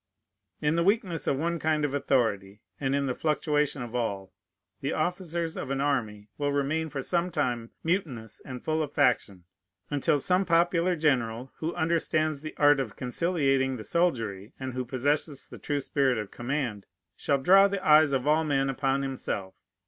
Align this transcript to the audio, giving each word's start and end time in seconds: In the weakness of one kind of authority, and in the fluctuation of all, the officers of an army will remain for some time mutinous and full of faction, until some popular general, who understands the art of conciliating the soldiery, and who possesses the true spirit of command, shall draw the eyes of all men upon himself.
In 0.61 0.77
the 0.77 0.83
weakness 0.83 1.27
of 1.27 1.37
one 1.37 1.59
kind 1.59 1.85
of 1.85 1.93
authority, 1.93 2.63
and 2.79 2.95
in 2.95 3.05
the 3.05 3.13
fluctuation 3.13 3.83
of 3.83 3.93
all, 3.93 4.33
the 4.79 4.93
officers 4.93 5.55
of 5.55 5.69
an 5.69 5.79
army 5.79 6.27
will 6.39 6.51
remain 6.51 6.89
for 6.89 7.03
some 7.03 7.29
time 7.29 7.69
mutinous 7.83 8.41
and 8.43 8.63
full 8.63 8.81
of 8.81 8.93
faction, 8.93 9.43
until 9.91 10.19
some 10.19 10.43
popular 10.43 10.95
general, 10.95 11.51
who 11.57 11.75
understands 11.75 12.41
the 12.41 12.55
art 12.57 12.79
of 12.79 12.95
conciliating 12.95 13.77
the 13.77 13.83
soldiery, 13.83 14.53
and 14.59 14.73
who 14.73 14.85
possesses 14.85 15.47
the 15.47 15.59
true 15.59 15.79
spirit 15.79 16.17
of 16.17 16.31
command, 16.31 16.87
shall 17.15 17.37
draw 17.37 17.67
the 17.67 17.87
eyes 17.87 18.11
of 18.11 18.25
all 18.25 18.43
men 18.43 18.71
upon 18.71 19.03
himself. 19.03 19.53